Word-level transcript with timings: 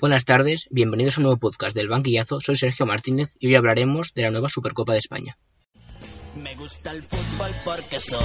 Buenas 0.00 0.24
tardes, 0.24 0.66
bienvenidos 0.70 1.18
a 1.18 1.20
un 1.20 1.24
nuevo 1.24 1.38
podcast 1.38 1.76
del 1.76 1.88
Banquillazo. 1.88 2.40
Soy 2.40 2.56
Sergio 2.56 2.86
Martínez 2.86 3.36
y 3.38 3.48
hoy 3.48 3.56
hablaremos 3.56 4.14
de 4.14 4.22
la 4.22 4.30
nueva 4.30 4.48
Supercopa 4.48 4.94
de 4.94 4.98
España. 4.98 5.36
Me 6.42 6.54
gusta 6.56 6.92
el 6.92 7.02
fútbol 7.02 7.50
porque 7.66 8.00
soy 8.00 8.24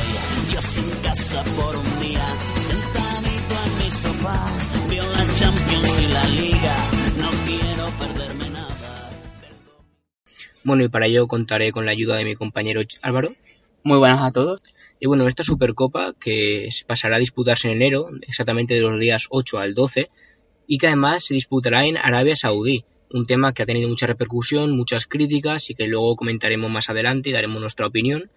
Dios 0.50 0.64
sin 0.64 0.90
casa 1.02 1.44
por 1.44 1.76
un 1.76 2.00
día, 2.00 2.26
sentadito 2.56 3.56
en 3.66 3.78
mi 3.78 3.92
sofá, 3.92 4.48
veo 4.90 5.04
la 5.04 5.34
Champions 5.36 6.00
y 6.00 6.08
la 6.14 6.24
Liga, 6.30 6.78
no 7.18 7.30
quiero 7.46 7.90
perderme 8.00 8.50
nada. 8.52 9.12
Bueno, 10.64 10.86
y 10.86 10.88
para 10.88 11.08
ello 11.08 11.28
contaré 11.28 11.74
con 11.74 11.86
la 11.86 11.92
ayuda 11.92 12.16
de 12.16 12.24
mi 12.24 12.36
compañero 12.36 12.80
Álvaro. 13.02 13.36
Muy 13.84 13.98
buenas 13.98 14.22
a 14.22 14.32
todos. 14.32 14.62
Y 15.02 15.08
bueno, 15.08 15.28
esta 15.28 15.44
Supercopa 15.44 16.14
que 16.18 16.70
se 16.72 16.86
pasará 16.86 17.18
a 17.18 17.20
disputarse 17.20 17.68
en 17.68 17.76
enero, 17.76 18.08
exactamente 18.22 18.76
de 18.76 18.80
los 18.80 18.98
días 18.98 19.28
8 19.30 19.60
al 19.60 19.74
12, 19.74 20.10
y 20.68 20.78
que 20.78 20.88
además 20.88 21.26
se 21.26 21.34
disputará 21.34 21.86
en 21.86 21.98
Arabia 21.98 22.36
Saudí, 22.36 22.86
un 23.12 23.26
tema 23.26 23.54
que 23.54 23.64
ha 23.64 23.66
tenido 23.66 23.90
mucha 23.90 24.08
repercusión, 24.08 24.76
muchas 24.76 25.06
críticas 25.08 25.70
y 25.70 25.76
que 25.76 25.88
luego 25.88 26.16
comentaremos 26.16 26.70
más 26.70 26.90
adelante 26.90 27.30
y 27.30 27.34
daremos 27.34 27.62
nuestra 27.62 27.88
opinión. 27.88 28.30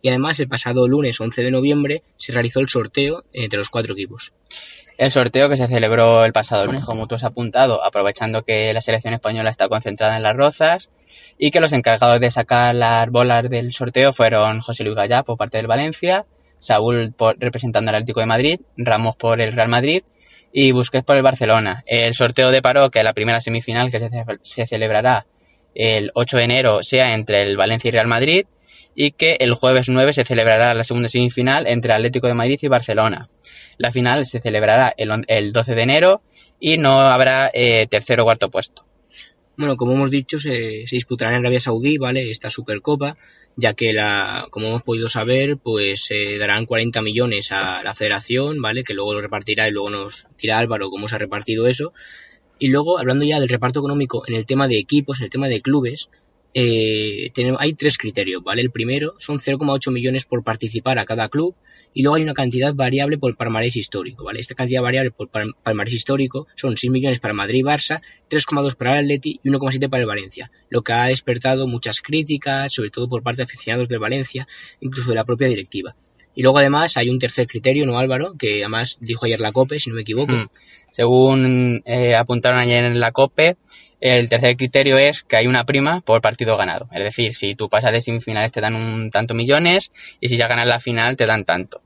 Y 0.00 0.08
además 0.08 0.40
el 0.40 0.48
pasado 0.48 0.88
lunes 0.88 1.20
11 1.20 1.44
de 1.44 1.50
noviembre 1.50 2.02
se 2.16 2.32
realizó 2.32 2.60
el 2.60 2.68
sorteo 2.68 3.24
entre 3.32 3.58
los 3.58 3.70
cuatro 3.70 3.94
equipos. 3.94 4.32
El 4.98 5.12
sorteo 5.12 5.48
que 5.48 5.56
se 5.56 5.68
celebró 5.68 6.24
el 6.24 6.32
pasado 6.32 6.66
lunes, 6.66 6.84
como 6.84 7.06
tú 7.06 7.14
has 7.14 7.24
apuntado, 7.24 7.84
aprovechando 7.84 8.42
que 8.42 8.72
la 8.72 8.80
selección 8.80 9.14
española 9.14 9.50
está 9.50 9.68
concentrada 9.68 10.16
en 10.16 10.22
las 10.22 10.36
rozas 10.36 10.90
y 11.38 11.50
que 11.50 11.60
los 11.60 11.72
encargados 11.72 12.20
de 12.20 12.30
sacar 12.30 12.74
las 12.74 13.08
bolas 13.10 13.48
del 13.48 13.72
sorteo 13.72 14.12
fueron 14.12 14.60
José 14.60 14.82
Luis 14.82 14.96
Gallá 14.96 15.22
por 15.22 15.36
parte 15.36 15.58
del 15.58 15.66
Valencia, 15.66 16.26
Saúl 16.56 17.12
por, 17.12 17.38
representando 17.38 17.90
al 17.90 17.96
Atlético 17.96 18.20
de 18.20 18.26
Madrid, 18.26 18.60
Ramos 18.76 19.14
por 19.16 19.40
el 19.40 19.52
Real 19.52 19.68
Madrid 19.68 20.02
y 20.52 20.72
Busquets 20.72 21.04
por 21.04 21.16
el 21.16 21.22
Barcelona. 21.22 21.82
El 21.86 22.14
sorteo 22.14 22.50
deparó 22.50 22.90
que 22.90 23.02
la 23.02 23.12
primera 23.12 23.40
semifinal 23.40 23.90
que 23.90 23.98
se, 23.98 24.10
se 24.42 24.66
celebrará 24.66 25.26
el 25.74 26.10
8 26.14 26.36
de 26.36 26.42
enero 26.42 26.82
sea 26.82 27.14
entre 27.14 27.42
el 27.42 27.56
Valencia 27.56 27.88
y 27.88 27.92
Real 27.92 28.06
Madrid 28.06 28.46
y 28.94 29.12
que 29.12 29.36
el 29.40 29.54
jueves 29.54 29.88
9 29.88 30.12
se 30.12 30.24
celebrará 30.24 30.74
la 30.74 30.84
segunda 30.84 31.08
semifinal 31.08 31.66
entre 31.66 31.94
Atlético 31.94 32.26
de 32.26 32.34
Madrid 32.34 32.58
y 32.60 32.68
Barcelona. 32.68 33.28
La 33.78 33.90
final 33.90 34.26
se 34.26 34.40
celebrará 34.40 34.92
el, 34.96 35.24
el 35.28 35.52
12 35.52 35.74
de 35.74 35.82
enero 35.82 36.22
y 36.60 36.76
no 36.78 37.00
habrá 37.00 37.50
eh, 37.54 37.86
tercero 37.88 38.22
o 38.22 38.26
cuarto 38.26 38.50
puesto. 38.50 38.84
Bueno, 39.56 39.76
como 39.76 39.92
hemos 39.92 40.10
dicho, 40.10 40.38
se, 40.38 40.86
se, 40.86 40.96
disputará 40.96 41.32
en 41.32 41.38
Arabia 41.38 41.60
Saudí, 41.60 41.98
¿vale? 41.98 42.30
Esta 42.30 42.48
Supercopa, 42.48 43.16
ya 43.56 43.74
que, 43.74 43.92
la, 43.92 44.46
como 44.50 44.68
hemos 44.68 44.82
podido 44.82 45.08
saber, 45.08 45.58
pues 45.58 46.04
se 46.04 46.38
darán 46.38 46.66
40 46.66 47.02
millones 47.02 47.52
a 47.52 47.82
la 47.82 47.94
federación, 47.94 48.60
¿vale? 48.60 48.84
Que 48.84 48.94
luego 48.94 49.14
lo 49.14 49.20
repartirá 49.20 49.68
y 49.68 49.72
luego 49.72 49.90
nos 49.90 50.26
dirá 50.38 50.58
Álvaro 50.58 50.90
cómo 50.90 51.08
se 51.08 51.16
ha 51.16 51.18
repartido 51.18 51.66
eso. 51.66 51.92
Y 52.58 52.68
luego, 52.68 52.98
hablando 52.98 53.24
ya 53.24 53.40
del 53.40 53.48
reparto 53.48 53.80
económico 53.80 54.24
en 54.26 54.34
el 54.34 54.46
tema 54.46 54.68
de 54.68 54.78
equipos, 54.78 55.20
en 55.20 55.24
el 55.24 55.30
tema 55.30 55.48
de 55.48 55.60
clubes, 55.60 56.10
eh, 56.54 57.30
tenemos, 57.34 57.60
hay 57.60 57.74
tres 57.74 57.96
criterios, 57.98 58.42
¿vale? 58.42 58.62
El 58.62 58.70
primero 58.70 59.14
son 59.18 59.38
0,8 59.38 59.90
millones 59.90 60.26
por 60.26 60.44
participar 60.44 60.98
a 60.98 61.04
cada 61.04 61.28
club 61.28 61.54
y 61.94 62.02
luego 62.02 62.16
hay 62.16 62.22
una 62.22 62.34
cantidad 62.34 62.74
variable 62.74 63.18
por 63.18 63.36
palmarés 63.36 63.76
histórico, 63.76 64.24
¿vale? 64.24 64.40
Esta 64.40 64.54
cantidad 64.54 64.82
variable 64.82 65.10
por 65.10 65.28
palmarés 65.28 65.94
histórico 65.94 66.46
son 66.54 66.76
6 66.76 66.90
millones 66.90 67.20
para 67.20 67.34
Madrid 67.34 67.60
y 67.60 67.62
Barça, 67.62 68.00
3,2 68.30 68.76
para 68.76 68.98
el 68.98 69.04
Atleti 69.04 69.40
y 69.42 69.48
1,7 69.48 69.88
para 69.88 70.02
el 70.02 70.06
Valencia, 70.06 70.50
lo 70.70 70.82
que 70.82 70.92
ha 70.92 71.06
despertado 71.06 71.66
muchas 71.66 72.00
críticas, 72.00 72.72
sobre 72.72 72.90
todo 72.90 73.08
por 73.08 73.22
parte 73.22 73.38
de 73.38 73.44
aficionados 73.44 73.88
del 73.88 73.98
Valencia, 73.98 74.46
incluso 74.80 75.10
de 75.10 75.16
la 75.16 75.24
propia 75.24 75.48
directiva. 75.48 75.94
Y 76.34 76.42
luego 76.42 76.58
además 76.58 76.96
hay 76.96 77.10
un 77.10 77.18
tercer 77.18 77.46
criterio, 77.46 77.84
¿no 77.84 77.98
Álvaro? 77.98 78.34
Que 78.38 78.60
además 78.62 78.96
dijo 79.00 79.26
ayer 79.26 79.40
la 79.40 79.52
COPE, 79.52 79.78
si 79.78 79.90
no 79.90 79.96
me 79.96 80.02
equivoco. 80.02 80.32
Mm. 80.32 80.48
Según 80.90 81.82
eh, 81.84 82.14
apuntaron 82.14 82.58
ayer 82.58 82.84
en 82.84 83.00
la 83.00 83.12
COPE, 83.12 83.56
el 84.02 84.28
tercer 84.28 84.56
criterio 84.56 84.98
es 84.98 85.22
que 85.22 85.36
hay 85.36 85.46
una 85.46 85.64
prima 85.64 86.00
por 86.00 86.20
partido 86.20 86.56
ganado. 86.56 86.88
Es 86.92 87.04
decir, 87.04 87.34
si 87.34 87.54
tú 87.54 87.68
pasas 87.68 87.92
de 87.92 88.00
semifinales 88.00 88.50
te 88.50 88.60
dan 88.60 88.74
un 88.74 89.10
tanto 89.10 89.32
millones 89.32 89.92
y 90.20 90.28
si 90.28 90.36
ya 90.36 90.48
ganas 90.48 90.66
la 90.66 90.80
final 90.80 91.16
te 91.16 91.24
dan 91.24 91.44
tanto. 91.44 91.80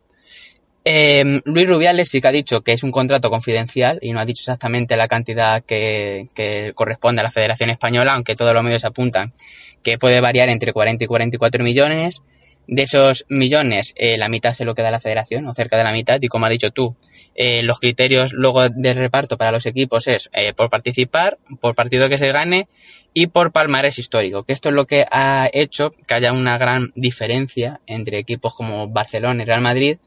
Eh, 0.86 1.42
Luis 1.44 1.68
Rubiales 1.68 2.08
sí 2.08 2.20
que 2.22 2.28
ha 2.28 2.32
dicho 2.32 2.62
que 2.62 2.72
es 2.72 2.82
un 2.82 2.90
contrato 2.90 3.28
confidencial 3.28 3.98
y 4.00 4.12
no 4.12 4.20
ha 4.20 4.24
dicho 4.24 4.40
exactamente 4.40 4.96
la 4.96 5.08
cantidad 5.08 5.62
que, 5.62 6.28
que, 6.34 6.72
corresponde 6.74 7.20
a 7.20 7.24
la 7.24 7.30
Federación 7.30 7.68
Española, 7.70 8.14
aunque 8.14 8.34
todos 8.34 8.54
los 8.54 8.64
medios 8.64 8.84
apuntan 8.84 9.34
que 9.82 9.98
puede 9.98 10.20
variar 10.20 10.48
entre 10.48 10.72
40 10.72 11.04
y 11.04 11.06
44 11.06 11.64
millones. 11.64 12.22
De 12.66 12.82
esos 12.82 13.26
millones, 13.28 13.94
eh, 13.96 14.18
la 14.18 14.28
mitad 14.28 14.52
se 14.52 14.64
lo 14.64 14.74
queda 14.74 14.90
la 14.90 15.00
Federación, 15.00 15.46
o 15.46 15.54
cerca 15.54 15.76
de 15.76 15.84
la 15.84 15.92
mitad, 15.92 16.18
y 16.20 16.28
como 16.28 16.46
has 16.46 16.50
dicho 16.50 16.70
tú, 16.70 16.96
eh, 17.36 17.62
los 17.62 17.78
criterios 17.78 18.32
luego 18.32 18.68
del 18.68 18.96
reparto 18.96 19.36
para 19.36 19.52
los 19.52 19.66
equipos 19.66 20.08
es 20.08 20.30
eh, 20.32 20.52
por 20.54 20.70
participar, 20.70 21.38
por 21.60 21.74
partido 21.74 22.08
que 22.08 22.18
se 22.18 22.32
gane 22.32 22.66
y 23.12 23.28
por 23.28 23.52
palmarés 23.52 23.98
histórico, 23.98 24.42
que 24.42 24.52
esto 24.52 24.70
es 24.70 24.74
lo 24.74 24.86
que 24.86 25.04
ha 25.10 25.48
hecho 25.52 25.90
que 26.08 26.14
haya 26.14 26.32
una 26.32 26.58
gran 26.58 26.92
diferencia 26.94 27.80
entre 27.86 28.18
equipos 28.18 28.54
como 28.54 28.88
Barcelona 28.88 29.42
y 29.42 29.46
Real 29.46 29.60
Madrid 29.60 29.98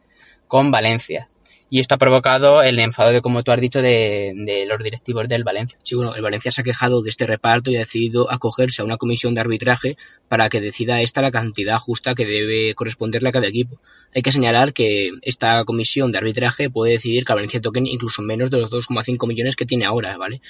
con 0.47 0.71
Valencia. 0.71 1.29
Y 1.69 1.79
esto 1.79 1.95
ha 1.95 1.97
provocado 1.97 2.63
el 2.63 2.79
enfado 2.79 3.11
de, 3.11 3.21
como 3.21 3.43
tú 3.43 3.51
has 3.51 3.61
dicho, 3.61 3.81
de, 3.81 4.33
de, 4.35 4.65
los 4.65 4.81
directivos 4.81 5.27
del 5.27 5.43
Valencia. 5.43 5.77
Sí, 5.83 5.95
bueno, 5.95 6.15
el 6.15 6.21
Valencia 6.21 6.51
se 6.51 6.61
ha 6.61 6.63
quejado 6.63 7.01
de 7.01 7.09
este 7.09 7.27
reparto 7.27 7.69
y 7.69 7.75
ha 7.75 7.79
decidido 7.79 8.31
acogerse 8.31 8.81
a 8.81 8.85
una 8.85 8.97
comisión 8.97 9.35
de 9.35 9.41
arbitraje 9.41 9.95
para 10.27 10.49
que 10.49 10.61
decida 10.61 11.01
esta 11.01 11.21
la 11.21 11.31
cantidad 11.31 11.77
justa 11.77 12.15
que 12.15 12.25
debe 12.25 12.73
corresponderle 12.73 13.29
a 13.29 13.31
cada 13.31 13.47
equipo. 13.47 13.79
Hay 14.15 14.23
que 14.23 14.31
señalar 14.31 14.73
que 14.73 15.11
esta 15.21 15.63
comisión 15.65 16.11
de 16.11 16.17
arbitraje 16.17 16.69
puede 16.69 16.93
decidir 16.93 17.25
que 17.25 17.33
Valencia 17.33 17.61
toquen 17.61 17.85
incluso 17.85 18.21
menos 18.23 18.49
de 18.49 18.59
los 18.59 18.71
2,5 18.71 19.27
millones 19.27 19.55
que 19.55 19.65
tiene 19.65 19.85
ahora, 19.85 20.17
¿vale? 20.17 20.41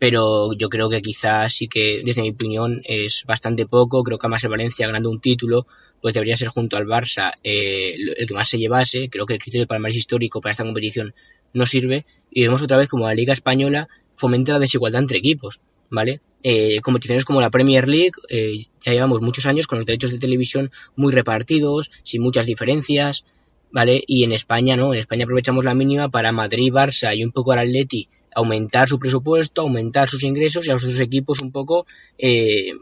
Pero 0.00 0.54
yo 0.54 0.70
creo 0.70 0.88
que 0.88 1.02
quizás 1.02 1.52
sí 1.52 1.68
que, 1.68 2.00
desde 2.02 2.22
mi 2.22 2.30
opinión, 2.30 2.80
es 2.84 3.24
bastante 3.26 3.66
poco. 3.66 4.02
Creo 4.02 4.16
que 4.16 4.26
además 4.26 4.42
el 4.42 4.48
Valencia 4.48 4.86
ganando 4.86 5.10
un 5.10 5.20
título, 5.20 5.66
pues 6.00 6.14
debería 6.14 6.36
ser 6.36 6.48
junto 6.48 6.78
al 6.78 6.86
Barça 6.86 7.34
eh, 7.44 7.96
el 8.16 8.26
que 8.26 8.32
más 8.32 8.48
se 8.48 8.58
llevase. 8.58 9.10
Creo 9.10 9.26
que 9.26 9.34
el 9.34 9.40
criterio 9.40 9.64
de 9.64 9.66
palmarés 9.66 9.98
histórico 9.98 10.40
para 10.40 10.52
esta 10.52 10.64
competición 10.64 11.14
no 11.52 11.66
sirve. 11.66 12.06
Y 12.30 12.44
vemos 12.44 12.62
otra 12.62 12.78
vez 12.78 12.88
como 12.88 13.06
la 13.06 13.14
Liga 13.14 13.34
Española 13.34 13.90
fomenta 14.16 14.54
la 14.54 14.58
desigualdad 14.58 15.02
entre 15.02 15.18
equipos, 15.18 15.60
¿vale? 15.90 16.22
Eh, 16.44 16.80
competiciones 16.80 17.26
como 17.26 17.42
la 17.42 17.50
Premier 17.50 17.86
League, 17.86 18.12
eh, 18.30 18.56
ya 18.80 18.92
llevamos 18.92 19.20
muchos 19.20 19.44
años 19.44 19.66
con 19.66 19.76
los 19.76 19.84
derechos 19.84 20.12
de 20.12 20.18
televisión 20.18 20.70
muy 20.96 21.12
repartidos, 21.12 21.90
sin 22.04 22.22
muchas 22.22 22.46
diferencias, 22.46 23.26
¿vale? 23.70 24.02
Y 24.06 24.24
en 24.24 24.32
España, 24.32 24.76
¿no? 24.76 24.94
En 24.94 24.98
España 24.98 25.24
aprovechamos 25.24 25.66
la 25.66 25.74
mínima 25.74 26.08
para 26.08 26.32
Madrid, 26.32 26.72
Barça 26.72 27.14
y 27.14 27.22
un 27.22 27.32
poco 27.32 27.52
al 27.52 27.58
Atleti 27.58 28.08
aumentar 28.34 28.88
su 28.88 28.98
presupuesto, 28.98 29.62
aumentar 29.62 30.08
sus 30.08 30.24
ingresos 30.24 30.66
y 30.66 30.70
a 30.70 30.74
los 30.74 30.84
otros 30.84 31.00
equipos 31.00 31.40
un 31.40 31.52
poco 31.52 31.86
eh, 32.18 32.72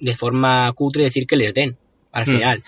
de 0.00 0.16
forma 0.16 0.72
cutre 0.72 1.04
decir 1.04 1.26
que 1.26 1.36
les 1.36 1.54
den 1.54 1.76
al 2.12 2.26
final. 2.26 2.62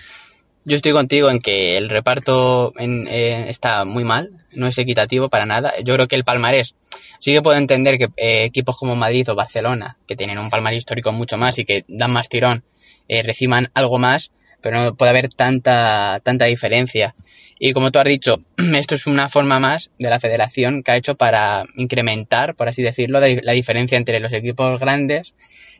Yo 0.64 0.74
estoy 0.74 0.90
contigo 0.90 1.30
en 1.30 1.38
que 1.38 1.76
el 1.76 1.88
reparto 1.88 2.72
en, 2.76 3.06
eh, 3.06 3.48
está 3.48 3.84
muy 3.84 4.02
mal, 4.02 4.32
no 4.52 4.66
es 4.66 4.76
equitativo 4.78 5.28
para 5.28 5.46
nada. 5.46 5.72
Yo 5.84 5.94
creo 5.94 6.08
que 6.08 6.16
el 6.16 6.24
palmarés, 6.24 6.74
sí 7.20 7.32
que 7.32 7.40
puedo 7.40 7.56
entender 7.56 7.98
que 7.98 8.08
eh, 8.16 8.42
equipos 8.42 8.76
como 8.76 8.96
Madrid 8.96 9.30
o 9.30 9.36
Barcelona, 9.36 9.96
que 10.08 10.16
tienen 10.16 10.38
un 10.38 10.50
palmarés 10.50 10.78
histórico 10.78 11.12
mucho 11.12 11.36
más 11.36 11.60
y 11.60 11.64
que 11.64 11.84
dan 11.86 12.10
más 12.10 12.28
tirón, 12.28 12.64
eh, 13.06 13.22
reciban 13.22 13.68
algo 13.74 13.98
más, 13.98 14.32
pero 14.66 14.82
no 14.82 14.96
puede 14.96 15.10
haber 15.10 15.28
tanta, 15.28 16.20
tanta 16.24 16.46
diferencia. 16.46 17.14
Y 17.56 17.72
como 17.72 17.92
tú 17.92 18.00
has 18.00 18.04
dicho, 18.04 18.40
esto 18.74 18.96
es 18.96 19.06
una 19.06 19.28
forma 19.28 19.60
más 19.60 19.92
de 19.96 20.10
la 20.10 20.18
federación 20.18 20.82
que 20.82 20.90
ha 20.90 20.96
hecho 20.96 21.14
para 21.14 21.64
incrementar, 21.76 22.56
por 22.56 22.68
así 22.68 22.82
decirlo, 22.82 23.20
la 23.20 23.52
diferencia 23.52 23.96
entre 23.96 24.18
los 24.18 24.32
equipos 24.32 24.80
grandes 24.80 25.34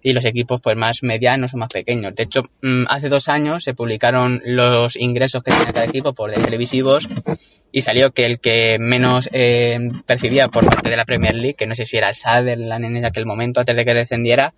y 0.04 0.12
los 0.12 0.24
equipos 0.24 0.60
pues 0.60 0.76
más 0.76 1.02
medianos 1.02 1.52
o 1.52 1.56
más 1.56 1.68
pequeños. 1.68 2.14
De 2.14 2.22
hecho, 2.22 2.48
mm, 2.62 2.84
hace 2.88 3.08
dos 3.08 3.28
años 3.28 3.64
se 3.64 3.74
publicaron 3.74 4.40
los 4.44 4.94
ingresos 4.94 5.42
que 5.42 5.50
tiene 5.50 5.72
cada 5.72 5.86
equipo 5.86 6.12
por 6.12 6.32
televisivos 6.32 7.08
y 7.72 7.82
salió 7.82 8.12
que 8.12 8.24
el 8.24 8.38
que 8.38 8.76
menos 8.78 9.28
eh, 9.32 9.80
percibía 10.06 10.46
por 10.46 10.64
parte 10.64 10.90
de 10.90 10.96
la 10.96 11.04
Premier 11.04 11.34
League, 11.34 11.54
que 11.54 11.66
no 11.66 11.74
sé 11.74 11.86
si 11.86 11.96
era 11.96 12.10
el 12.10 12.14
Sunderland 12.14 12.84
en 12.84 13.04
aquel 13.04 13.26
momento 13.26 13.58
antes 13.58 13.74
de 13.74 13.84
que 13.84 13.94
descendiera, 13.94 14.54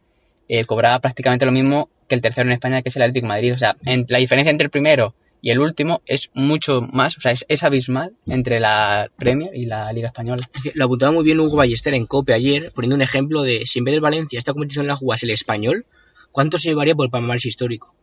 eh, 0.50 0.66
cobraba 0.66 0.98
prácticamente 0.98 1.46
lo 1.46 1.52
mismo 1.52 1.88
que 2.08 2.14
el 2.14 2.22
tercero 2.22 2.48
en 2.48 2.52
España, 2.52 2.82
que 2.82 2.88
es 2.88 2.96
el 2.96 3.02
Atlético 3.02 3.26
Madrid. 3.26 3.54
O 3.54 3.58
sea, 3.58 3.76
la 3.84 4.18
diferencia 4.18 4.50
entre 4.50 4.64
el 4.64 4.70
primero 4.70 5.14
y 5.40 5.50
el 5.50 5.60
último 5.60 6.02
es 6.06 6.30
mucho 6.34 6.80
más, 6.80 7.16
o 7.16 7.20
sea, 7.20 7.32
es, 7.32 7.44
es 7.48 7.62
abismal 7.62 8.16
entre 8.26 8.58
la 8.58 9.10
Premier 9.16 9.54
y 9.54 9.66
la 9.66 9.92
Liga 9.92 10.08
Española. 10.08 10.48
Es 10.54 10.62
que 10.62 10.72
Lo 10.74 10.86
apuntaba 10.86 11.12
muy 11.12 11.24
bien 11.24 11.38
Hugo 11.38 11.56
Ballester 11.56 11.94
en 11.94 12.06
COPE 12.06 12.32
ayer, 12.32 12.72
poniendo 12.74 12.96
un 12.96 13.02
ejemplo 13.02 13.42
de 13.42 13.64
si 13.66 13.78
en 13.78 13.84
vez 13.84 13.92
del 13.92 14.00
Valencia 14.00 14.38
esta 14.38 14.52
competición 14.52 14.86
la 14.86 14.96
jugase 14.96 15.26
el 15.26 15.30
español, 15.30 15.86
¿cuánto 16.32 16.58
se 16.58 16.70
llevaría 16.70 16.94
por 16.94 17.06
el 17.06 17.10
palmarés 17.10 17.46
histórico? 17.46 17.94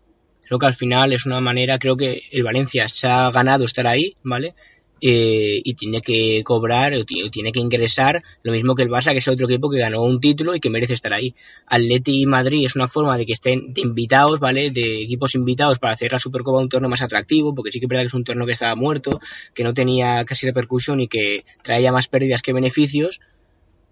Creo 0.43 0.59
que 0.59 0.65
al 0.67 0.75
final 0.75 1.11
es 1.11 1.25
una 1.25 1.41
manera, 1.41 1.79
creo 1.79 1.97
que 1.97 2.21
el 2.31 2.43
Valencia 2.43 2.87
se 2.87 3.07
ha 3.07 3.29
ganado 3.31 3.65
estar 3.65 3.87
ahí, 3.87 4.15
¿vale? 4.23 4.53
Eh, 5.07 5.61
y 5.63 5.75
tiene 5.75 6.01
que 6.01 6.41
cobrar 6.43 6.93
o 6.95 7.05
ti- 7.05 7.21
o 7.21 7.29
tiene 7.29 7.51
que 7.51 7.59
ingresar 7.59 8.19
lo 8.41 8.51
mismo 8.53 8.73
que 8.73 8.81
el 8.81 8.89
Barça, 8.89 9.11
que 9.11 9.19
es 9.19 9.27
el 9.27 9.35
otro 9.35 9.45
equipo 9.47 9.69
que 9.69 9.77
ganó 9.77 10.01
un 10.01 10.19
título 10.19 10.55
y 10.55 10.59
que 10.59 10.71
merece 10.71 10.95
estar 10.95 11.13
ahí. 11.13 11.35
Atleti 11.67 12.21
y 12.23 12.25
Madrid 12.25 12.65
es 12.65 12.75
una 12.75 12.87
forma 12.87 13.15
de 13.15 13.25
que 13.27 13.33
estén 13.33 13.71
de 13.71 13.81
invitados, 13.81 14.39
¿vale? 14.39 14.71
De 14.71 15.03
equipos 15.03 15.35
invitados 15.35 15.77
para 15.77 15.93
hacer 15.93 16.11
la 16.11 16.17
Supercopa 16.17 16.57
un 16.59 16.69
torneo 16.69 16.89
más 16.89 17.03
atractivo, 17.03 17.53
porque 17.53 17.71
sí 17.71 17.79
que 17.79 17.85
es 17.85 17.89
verdad 17.89 18.01
que 18.01 18.07
es 18.07 18.13
un 18.15 18.23
torneo 18.23 18.47
que 18.47 18.53
estaba 18.53 18.73
muerto, 18.75 19.19
que 19.53 19.63
no 19.63 19.75
tenía 19.75 20.25
casi 20.25 20.47
repercusión 20.47 20.99
y 20.99 21.07
que 21.07 21.45
traía 21.61 21.91
más 21.91 22.07
pérdidas 22.07 22.41
que 22.41 22.53
beneficios, 22.53 23.21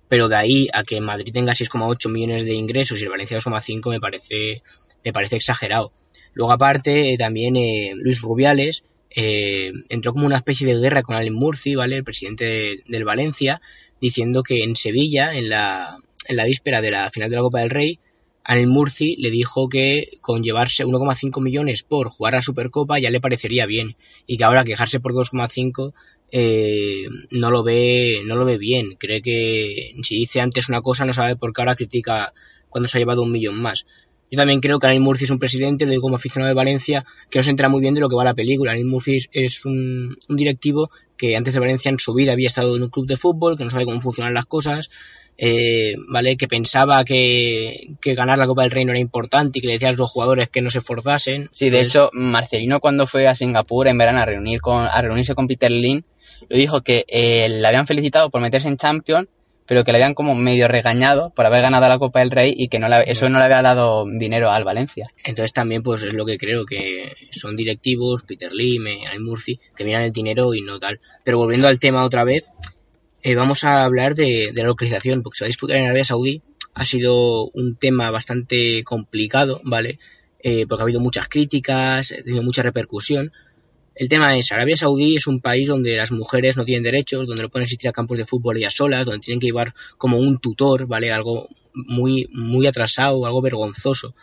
pero 0.09 0.29
de 0.29 0.35
ahí 0.35 0.67
a 0.73 0.83
que 0.83 0.99
Madrid 0.99 1.31
tenga 1.31 1.53
6,8 1.53 2.09
millones 2.09 2.43
de 2.43 2.55
ingresos 2.55 2.99
y 2.99 3.03
el 3.03 3.09
Valencia 3.11 3.37
2,5 3.37 3.89
me 3.91 3.99
parece, 3.99 4.63
me 5.05 5.13
parece 5.13 5.35
exagerado. 5.35 5.91
Luego 6.33 6.53
aparte, 6.53 7.13
eh, 7.13 7.17
también 7.19 7.55
eh, 7.55 7.91
Luis 7.95 8.21
Rubiales 8.21 8.83
eh, 9.15 9.71
entró 9.89 10.13
como 10.13 10.25
una 10.25 10.37
especie 10.37 10.67
de 10.67 10.79
guerra 10.79 11.03
con 11.03 11.15
Alain 11.15 11.33
Murci, 11.33 11.75
¿vale? 11.75 11.97
El 11.97 12.03
presidente 12.03 12.45
de- 12.45 12.79
del 12.87 13.03
Valencia, 13.05 13.61
diciendo 14.01 14.43
que 14.43 14.63
en 14.63 14.75
Sevilla, 14.75 15.35
en 15.35 15.49
la, 15.49 15.97
en 16.27 16.35
la 16.35 16.45
víspera 16.45 16.81
de 16.81 16.91
la 16.91 17.09
final 17.09 17.29
de 17.29 17.35
la 17.35 17.41
Copa 17.41 17.59
del 17.59 17.69
Rey, 17.69 17.99
Alain 18.43 18.67
Murci 18.67 19.15
le 19.19 19.29
dijo 19.31 19.69
que 19.69 20.09
con 20.19 20.43
llevarse 20.43 20.83
1,5 20.85 21.41
millones 21.41 21.83
por 21.83 22.09
jugar 22.09 22.35
a 22.35 22.41
Supercopa 22.41 22.99
ya 22.99 23.09
le 23.09 23.21
parecería 23.21 23.65
bien 23.65 23.95
y 24.27 24.35
que 24.37 24.43
ahora 24.43 24.65
quejarse 24.65 24.99
por 24.99 25.13
2,5 25.13 25.93
eh, 26.31 27.05
no 27.31 27.49
lo 27.51 27.63
ve 27.63 28.21
no 28.25 28.35
lo 28.35 28.43
ve 28.43 28.57
bien 28.57 28.95
cree 28.99 29.21
que 29.21 29.93
si 30.03 30.15
dice 30.17 30.41
antes 30.41 30.67
una 30.67 30.81
cosa 30.81 31.05
no 31.05 31.13
sabe 31.13 31.35
por 31.37 31.53
qué 31.53 31.61
ahora 31.61 31.75
critica 31.77 32.33
cuando 32.69 32.89
se 32.89 32.97
ha 32.97 32.99
llevado 33.01 33.21
un 33.23 33.31
millón 33.31 33.61
más 33.61 33.85
yo 34.33 34.37
también 34.37 34.61
creo 34.61 34.79
que 34.79 34.87
Alain 34.87 35.03
Murci 35.03 35.25
es 35.25 35.29
un 35.29 35.37
presidente, 35.37 35.85
lo 35.85 35.91
digo 35.91 36.01
como 36.01 36.15
aficionado 36.15 36.47
de 36.47 36.55
Valencia, 36.55 37.05
que 37.29 37.37
no 37.37 37.43
se 37.43 37.51
entera 37.51 37.69
muy 37.69 37.81
bien 37.81 37.93
de 37.93 38.01
lo 38.01 38.09
que 38.09 38.15
va 38.15 38.23
la 38.23 38.33
película. 38.33 38.71
Alain 38.71 38.87
Murci 38.89 39.19
es- 39.31 39.63
un, 39.65 40.17
un 40.27 40.35
directivo 40.35 40.89
que 41.17 41.35
antes 41.35 41.53
de 41.53 41.59
Valencia 41.59 41.89
en 41.89 41.99
su 41.99 42.15
vida 42.15 42.31
había 42.31 42.47
estado 42.47 42.75
en 42.75 42.81
un 42.81 42.89
club 42.89 43.05
de 43.05 43.15
fútbol, 43.15 43.55
que 43.57 43.63
no 43.63 43.69
sabe 43.69 43.85
cómo 43.85 44.01
funcionan 44.01 44.33
las 44.33 44.47
cosas, 44.47 44.89
eh, 45.37 45.93
¿vale? 46.09 46.35
Que 46.35 46.47
pensaba 46.47 47.05
que, 47.05 47.91
que 48.01 48.15
ganar 48.15 48.39
la 48.39 48.47
Copa 48.47 48.63
del 48.63 48.71
Rey 48.71 48.85
no 48.85 48.91
era 48.91 48.99
importante 48.99 49.59
y 49.59 49.61
que 49.61 49.67
le 49.67 49.73
decía 49.73 49.89
a 49.89 49.93
los 49.93 50.09
jugadores 50.11 50.49
que 50.49 50.63
no 50.63 50.71
se 50.71 50.79
esforzasen. 50.79 51.49
Sí, 51.53 51.69
de 51.69 51.81
hecho, 51.81 52.09
Marcelino 52.13 52.79
cuando 52.79 53.05
fue 53.05 53.27
a 53.27 53.35
Singapur 53.35 53.87
en 53.87 53.99
verano 53.99 54.19
a, 54.19 54.25
reunir 54.25 54.61
con, 54.61 54.87
a 54.87 54.99
reunirse 55.01 55.35
con 55.35 55.45
Peter 55.47 55.71
Lin, 55.71 56.03
le 56.49 56.57
dijo 56.57 56.81
que 56.81 57.05
eh, 57.07 57.49
le 57.49 57.67
habían 57.67 57.85
felicitado 57.85 58.31
por 58.31 58.41
meterse 58.41 58.67
en 58.67 58.77
Champions, 58.77 59.27
pero 59.65 59.83
que 59.83 59.91
le 59.91 59.97
habían 59.97 60.13
como 60.13 60.35
medio 60.35 60.67
regañado 60.67 61.31
por 61.31 61.45
haber 61.45 61.61
ganado 61.61 61.87
la 61.87 61.99
Copa 61.99 62.19
del 62.19 62.31
Rey 62.31 62.53
y 62.55 62.67
que 62.67 62.79
no 62.79 62.87
le- 62.89 63.09
eso 63.09 63.29
no 63.29 63.39
le 63.39 63.45
había 63.45 63.61
dado 63.61 64.05
dinero 64.05 64.51
al 64.51 64.63
Valencia. 64.63 65.07
Entonces 65.23 65.53
también 65.53 65.83
pues 65.83 66.03
es 66.03 66.13
lo 66.13 66.25
que 66.25 66.37
creo 66.37 66.65
que 66.65 67.13
son 67.31 67.55
directivos, 67.55 68.23
Peter 68.27 68.51
Lim, 68.51 68.87
eh, 68.87 69.05
Alain 69.07 69.23
Murphy, 69.23 69.59
que 69.75 69.83
miran 69.85 70.03
el 70.03 70.11
dinero 70.13 70.53
y 70.53 70.61
no 70.61 70.79
tal. 70.79 70.99
Pero 71.23 71.37
volviendo 71.37 71.67
al 71.67 71.79
tema 71.79 72.03
otra 72.03 72.23
vez, 72.23 72.49
eh, 73.23 73.35
vamos 73.35 73.63
a 73.63 73.85
hablar 73.85 74.15
de, 74.15 74.51
de 74.53 74.61
la 74.61 74.67
localización, 74.67 75.23
porque 75.23 75.37
se 75.37 75.45
va 75.45 75.47
a 75.47 75.53
disputar 75.53 75.77
en 75.77 75.85
Arabia 75.85 76.03
Saudí. 76.03 76.41
Ha 76.73 76.85
sido 76.85 77.45
un 77.51 77.75
tema 77.77 78.11
bastante 78.11 78.83
complicado, 78.83 79.61
¿vale? 79.63 79.99
Eh, 80.39 80.65
porque 80.67 80.81
ha 80.81 80.83
habido 80.85 80.99
muchas 80.99 81.29
críticas, 81.29 82.11
ha 82.11 82.23
tenido 82.23 82.43
mucha 82.43 82.63
repercusión. 82.63 83.31
El 83.95 84.09
tema 84.09 84.37
es, 84.37 84.51
Arabia 84.51 84.75
Saudí 84.75 85.15
es 85.15 85.27
un 85.27 85.39
país 85.39 85.67
donde 85.67 85.95
las 85.97 86.11
mujeres 86.11 86.57
no 86.57 86.65
tienen 86.65 86.83
derechos, 86.83 87.27
donde 87.27 87.43
no 87.43 87.49
pueden 87.49 87.65
asistir 87.65 87.89
a 87.89 87.93
campos 87.93 88.17
de 88.17 88.25
fútbol 88.25 88.57
ellas 88.57 88.73
solas, 88.73 89.05
donde 89.05 89.19
tienen 89.19 89.39
que 89.39 89.47
llevar 89.47 89.73
como 89.97 90.17
un 90.17 90.39
tutor, 90.39 90.87
¿vale? 90.87 91.11
Algo 91.11 91.47
muy, 91.73 92.27
muy 92.31 92.65
atrasado, 92.65 93.25
algo 93.25 93.41
vergonzoso 93.41 94.15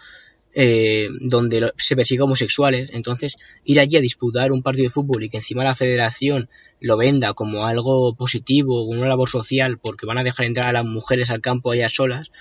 eh, 0.55 1.09
donde 1.21 1.73
se 1.77 1.97
persigue 1.97 2.23
a 2.23 2.25
homosexuales. 2.25 2.91
Entonces, 2.93 3.37
ir 3.65 3.79
allí 3.81 3.97
a 3.97 4.01
disputar 4.01 4.53
un 4.53 4.63
partido 4.63 4.85
de 4.85 4.91
fútbol 4.91 5.23
y 5.25 5.29
que 5.29 5.39
encima 5.39 5.65
la 5.65 5.75
federación 5.75 6.49
lo 6.81 6.97
venda 6.97 7.35
como 7.35 7.67
algo 7.67 8.15
positivo, 8.17 8.87
como 8.87 9.01
una 9.01 9.09
labor 9.09 9.29
social, 9.29 9.79
porque 9.79 10.07
van 10.07 10.19
a 10.19 10.25
dejar 10.25 10.47
entrar 10.47 10.69
a 10.69 10.73
las 10.73 10.85
mujeres 10.85 11.31
al 11.31 11.41
campo 11.41 11.73
ellas 11.73 11.93
solas. 11.93 12.33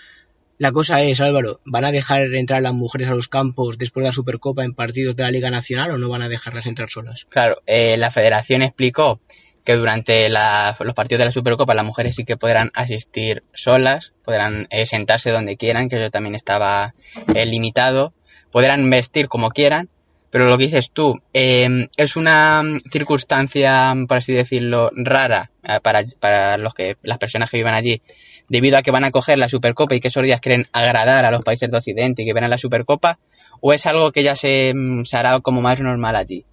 La 0.59 0.73
cosa 0.73 1.01
es, 1.01 1.21
Álvaro, 1.21 1.61
¿van 1.63 1.85
a 1.85 1.91
dejar 1.93 2.35
entrar 2.35 2.61
las 2.61 2.73
mujeres 2.73 3.07
a 3.07 3.15
los 3.15 3.29
campos 3.29 3.77
después 3.77 4.03
de 4.03 4.09
la 4.09 4.11
Supercopa 4.11 4.65
en 4.65 4.73
partidos 4.73 5.15
de 5.15 5.23
la 5.23 5.31
Liga 5.31 5.49
Nacional 5.49 5.91
o 5.91 5.97
no 5.97 6.09
van 6.09 6.21
a 6.21 6.27
dejarlas 6.27 6.67
entrar 6.67 6.89
solas? 6.89 7.25
Claro, 7.29 7.61
eh, 7.65 7.95
la 7.95 8.11
federación 8.11 8.61
explicó 8.61 9.21
que 9.63 9.75
durante 9.75 10.27
la- 10.29 10.75
los 10.81 10.93
partidos 10.93 11.19
de 11.19 11.25
la 11.25 11.31
Supercopa 11.31 11.73
las 11.75 11.85
mujeres 11.85 12.13
sí 12.17 12.25
que 12.25 12.35
podrán 12.35 12.71
asistir 12.73 13.43
solas, 13.53 14.11
podrán 14.25 14.67
eh, 14.69 14.85
sentarse 14.85 15.31
donde 15.31 15.55
quieran, 15.55 15.87
que 15.87 15.95
eso 15.95 16.11
también 16.11 16.35
estaba 16.35 16.93
eh, 17.35 17.45
limitado, 17.45 18.13
podrán 18.51 18.89
vestir 18.89 19.29
como 19.29 19.51
quieran, 19.51 19.87
pero 20.31 20.47
lo 20.47 20.57
que 20.57 20.65
dices 20.65 20.91
tú, 20.91 21.19
eh, 21.33 21.87
es 21.97 22.15
una 22.15 22.63
circunstancia, 22.91 23.95
por 24.07 24.17
así 24.17 24.33
decirlo, 24.33 24.91
rara 24.95 25.51
eh, 25.63 25.79
para, 25.81 26.01
para 26.19 26.57
los 26.57 26.73
que, 26.73 26.97
las 27.01 27.17
personas 27.17 27.49
que 27.49 27.57
vivan 27.57 27.73
allí, 27.73 28.01
debido 28.47 28.77
a 28.77 28.81
que 28.81 28.91
van 28.91 29.03
a 29.03 29.11
coger 29.11 29.37
la 29.37 29.49
Supercopa 29.49 29.95
y 29.95 29.99
que 29.99 30.09
esos 30.09 30.23
días 30.23 30.41
quieren 30.41 30.67
agradar 30.71 31.25
a 31.25 31.31
los 31.31 31.41
países 31.41 31.69
de 31.71 31.77
Occidente 31.77 32.21
y 32.21 32.25
que 32.25 32.33
verán 32.33 32.49
la 32.49 32.57
Supercopa, 32.57 33.19
o 33.61 33.73
es 33.73 33.85
algo 33.85 34.11
que 34.11 34.23
ya 34.23 34.35
se, 34.35 34.73
mm, 34.75 35.03
hará 35.13 35.39
como 35.39 35.61
más 35.61 35.81
normal 35.81 36.15
allí. 36.15 36.45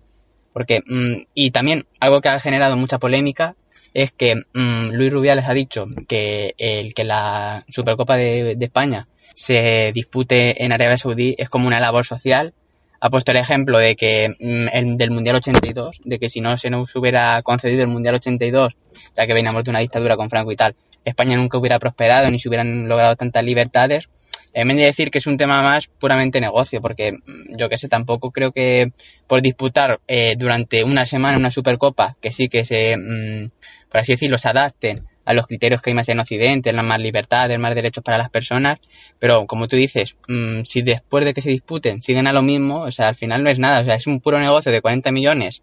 Porque, 0.53 0.81
mm, 0.87 1.27
y 1.35 1.51
también 1.51 1.87
algo 2.01 2.21
que 2.21 2.31
ha 2.31 2.41
generado 2.41 2.77
mucha 2.77 2.99
polémica 2.99 3.57
es 3.93 4.13
que 4.13 4.37
mm, 4.37 4.91
Luis 4.93 5.13
Rubiales 5.13 5.47
ha 5.47 5.55
dicho 5.55 5.87
que 6.09 6.55
el 6.59 6.95
que 6.95 7.05
la 7.05 7.65
Supercopa 7.69 8.17
de, 8.17 8.57
de 8.57 8.65
España 8.65 9.07
se 9.35 9.93
dispute 9.93 10.65
en 10.65 10.73
Arabia 10.73 10.97
Saudí 10.97 11.35
es 11.39 11.51
como 11.51 11.67
una 11.67 11.79
labor 11.79 12.07
social. 12.07 12.55
Ha 13.01 13.11
puesto 13.11 13.33
el 13.33 13.39
ejemplo 13.39 13.79
de 13.79 13.97
que 13.97 14.35
mm, 14.39 14.69
el, 14.73 14.97
del 14.97 15.11
Mundial 15.11 15.37
82, 15.37 16.01
de 16.05 16.19
que 16.19 16.29
si 16.29 16.41
no 16.41 16.57
se 16.57 16.71
nos 16.71 16.95
hubiera 16.97 17.43
concedido 17.43 17.83
el 17.83 17.89
Mundial 17.89 18.17
82, 18.17 18.75
ya 19.17 19.27
que 19.27 19.35
veníamos 19.35 19.65
de 19.65 19.71
una 19.71 19.81
dictadura 19.81 20.17
con 20.17 20.31
Franco 20.31 20.53
y 20.53 20.57
tal, 20.57 20.75
España 21.05 21.37
nunca 21.37 21.59
hubiera 21.59 21.79
prosperado 21.79 22.31
ni 22.31 22.39
se 22.39 22.49
hubieran 22.49 22.89
logrado 22.89 23.17
tantas 23.17 23.45
libertades. 23.45 24.09
En 24.53 24.69
vez 24.69 24.77
de 24.79 24.85
decir 24.85 25.11
que 25.11 25.19
es 25.19 25.27
un 25.27 25.37
tema 25.37 25.63
más 25.63 25.87
puramente 25.87 26.41
negocio, 26.41 26.81
porque 26.81 27.13
mm, 27.13 27.57
yo 27.57 27.69
que 27.69 27.79
sé, 27.79 27.89
tampoco 27.89 28.31
creo 28.31 28.53
que 28.53 28.93
por 29.27 29.43
disputar 29.43 30.01
eh, 30.09 30.35
durante 30.39 30.83
una 30.83 31.07
semana 31.07 31.39
una 31.39 31.51
Supercopa, 31.51 32.17
que 32.21 32.33
sí 32.33 32.49
que 32.49 32.65
se, 32.65 32.97
mm, 32.97 33.51
por 33.97 34.03
así 34.03 34.13
decirlo, 34.13 34.37
se 34.37 34.51
adapten 34.51 34.99
a 35.25 35.33
los 35.33 35.47
criterios 35.47 35.81
que 35.81 35.89
hay 35.89 35.95
más 35.95 36.11
en 36.11 36.21
Occidente, 36.21 36.71
las 36.75 36.85
más 36.85 37.01
libertades, 37.01 37.59
más 37.59 37.75
derechos 37.75 38.05
para 38.05 38.19
las 38.19 38.29
personas, 38.29 38.77
pero 39.19 39.47
como 39.47 39.69
tú 39.69 39.77
dices, 39.77 40.19
mm, 40.29 40.65
si 40.65 40.83
después 40.83 41.25
de 41.25 41.33
que 41.33 41.41
se 41.41 41.49
disputen 41.49 42.03
siguen 42.03 42.27
a 42.27 42.35
lo 42.35 42.43
mismo, 42.43 42.83
o 42.83 42.93
sea, 42.93 43.09
al 43.09 43.15
final 43.15 43.43
no 43.43 43.49
es 43.49 43.59
nada, 43.59 43.81
o 43.81 43.85
sea, 43.87 43.95
es 43.95 44.07
un 44.07 44.21
puro 44.21 44.39
negocio 44.39 44.71
de 44.71 44.83
40 44.83 45.13
millones 45.13 45.63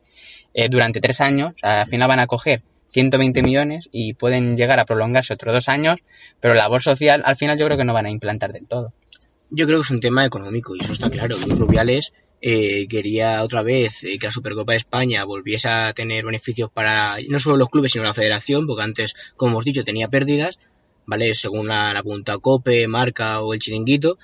eh, 0.55 0.67
durante 0.67 0.99
tres 0.99 1.21
años, 1.21 1.53
o 1.53 1.57
sea, 1.59 1.81
al 1.81 1.87
final 1.87 2.07
van 2.07 2.21
a 2.21 2.25
coger 2.25 2.63
120 2.87 3.43
millones 3.43 3.87
y 3.91 4.15
pueden 4.15 4.57
llegar 4.57 4.79
a 4.79 4.85
prolongarse 4.85 5.35
otros 5.35 5.53
dos 5.53 5.69
años, 5.69 5.99
pero 6.39 6.55
labor 6.55 6.81
social 6.81 7.21
al 7.23 7.35
final 7.35 7.59
yo 7.59 7.67
creo 7.67 7.77
que 7.77 7.85
no 7.85 7.93
van 7.93 8.07
a 8.07 8.09
implantar 8.09 8.51
del 8.51 8.67
todo. 8.67 8.93
Yo 9.51 9.67
creo 9.67 9.77
que 9.77 9.83
es 9.83 9.91
un 9.91 9.99
tema 9.99 10.25
económico 10.25 10.75
y 10.75 10.79
eso 10.79 10.93
está 10.93 11.11
claro. 11.11 11.35
Luis 11.37 11.59
Rubiales 11.59 12.13
eh, 12.45 12.87
quería 12.89 13.41
otra 13.41 13.63
vez 13.63 14.03
eh, 14.03 14.17
que 14.19 14.27
la 14.27 14.31
Supercopa 14.31 14.73
de 14.73 14.77
España 14.77 15.23
volviese 15.23 15.69
a 15.69 15.93
tener 15.93 16.25
beneficios 16.25 16.69
para 16.69 17.15
no 17.29 17.39
solo 17.39 17.55
los 17.55 17.69
clubes 17.69 17.93
sino 17.93 18.03
la 18.03 18.13
federación, 18.13 18.67
porque 18.67 18.83
antes, 18.83 19.15
como 19.37 19.51
hemos 19.53 19.63
dicho, 19.63 19.85
tenía 19.85 20.09
pérdidas, 20.09 20.59
¿vale? 21.05 21.33
Según 21.35 21.69
la, 21.69 22.01
punta 22.03 22.37
Cope, 22.39 22.85
Marca 22.89 23.39
o 23.39 23.53
el 23.53 23.61
Chiringuito, 23.61 24.17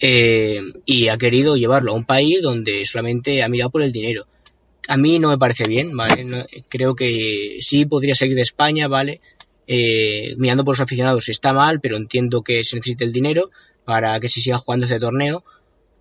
eh, 0.00 0.60
y 0.84 1.08
ha 1.08 1.16
querido 1.16 1.56
llevarlo 1.56 1.92
a 1.92 1.94
un 1.94 2.04
país 2.04 2.42
donde 2.42 2.84
solamente 2.84 3.42
ha 3.42 3.48
mirado 3.48 3.70
por 3.70 3.80
el 3.80 3.90
dinero. 3.90 4.26
A 4.86 4.98
mí 4.98 5.18
no 5.18 5.30
me 5.30 5.38
parece 5.38 5.66
bien, 5.66 5.96
¿vale? 5.96 6.26
Creo 6.68 6.94
que 6.94 7.56
sí 7.60 7.86
podría 7.86 8.14
salir 8.14 8.34
de 8.34 8.42
España, 8.42 8.86
¿vale? 8.86 9.22
Mirando 10.36 10.62
por 10.62 10.74
los 10.74 10.82
aficionados 10.82 11.30
está 11.30 11.54
mal, 11.54 11.80
pero 11.80 11.96
entiendo 11.96 12.42
que 12.42 12.62
se 12.64 12.76
necesita 12.76 13.04
el 13.04 13.14
dinero 13.14 13.46
para 13.86 14.20
que 14.20 14.28
se 14.28 14.40
siga 14.40 14.58
jugando 14.58 14.84
este 14.84 15.00
torneo, 15.00 15.42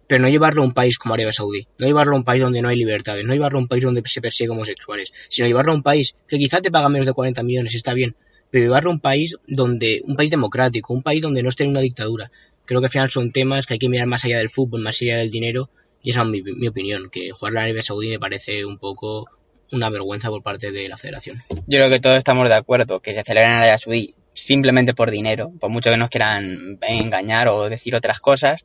pero 0.07 0.21
no 0.21 0.29
llevarlo 0.29 0.61
a 0.61 0.65
un 0.65 0.73
país 0.73 0.97
como 0.97 1.13
Arabia 1.13 1.31
Saudí, 1.31 1.67
no 1.79 1.87
llevarlo 1.87 2.13
a 2.13 2.17
un 2.17 2.23
país 2.23 2.41
donde 2.41 2.61
no 2.61 2.69
hay 2.69 2.77
libertades, 2.77 3.25
no 3.25 3.33
llevarlo 3.33 3.59
a 3.59 3.61
un 3.61 3.67
país 3.67 3.83
donde 3.83 4.01
se 4.05 4.21
persigue 4.21 4.49
homosexuales, 4.49 5.13
sino 5.29 5.47
llevarlo 5.47 5.71
a 5.71 5.75
un 5.75 5.83
país 5.83 6.15
que 6.27 6.37
quizás 6.37 6.61
te 6.61 6.71
paga 6.71 6.89
menos 6.89 7.05
de 7.05 7.13
40 7.13 7.43
millones, 7.43 7.75
está 7.75 7.93
bien, 7.93 8.15
pero 8.51 8.65
llevarlo 8.65 8.91
a 8.91 8.93
un 8.93 8.99
país 8.99 9.35
donde, 9.47 10.01
un 10.05 10.15
país 10.15 10.29
democrático, 10.29 10.93
un 10.93 11.03
país 11.03 11.21
donde 11.21 11.43
no 11.43 11.49
esté 11.49 11.63
en 11.63 11.71
una 11.71 11.81
dictadura. 11.81 12.31
Creo 12.65 12.81
que 12.81 12.87
al 12.87 12.91
final 12.91 13.09
son 13.09 13.31
temas 13.31 13.65
que 13.65 13.73
hay 13.73 13.79
que 13.79 13.89
mirar 13.89 14.07
más 14.07 14.25
allá 14.25 14.37
del 14.37 14.49
fútbol, 14.49 14.81
más 14.81 15.01
allá 15.01 15.17
del 15.17 15.29
dinero, 15.29 15.69
y 16.01 16.11
esa 16.11 16.21
es 16.21 16.27
mi, 16.27 16.41
mi 16.41 16.67
opinión, 16.67 17.09
que 17.09 17.31
jugar 17.31 17.53
la 17.53 17.63
Arabia 17.63 17.81
Saudí 17.81 18.09
me 18.09 18.19
parece 18.19 18.65
un 18.65 18.77
poco 18.77 19.27
una 19.71 19.89
vergüenza 19.89 20.29
por 20.29 20.43
parte 20.43 20.71
de 20.71 20.87
la 20.87 20.97
federación. 20.97 21.41
Yo 21.49 21.79
creo 21.79 21.89
que 21.89 21.99
todos 21.99 22.17
estamos 22.17 22.47
de 22.47 22.55
acuerdo 22.55 22.99
que 22.99 23.13
se 23.13 23.23
celebren 23.23 23.51
en 23.51 23.57
Arabia 23.57 23.77
Saudí 23.77 24.13
simplemente 24.33 24.93
por 24.93 25.11
dinero, 25.11 25.51
por 25.59 25.69
mucho 25.69 25.89
que 25.89 25.97
nos 25.97 26.09
quieran 26.09 26.77
engañar 26.81 27.47
o 27.47 27.69
decir 27.69 27.95
otras 27.95 28.19
cosas, 28.19 28.63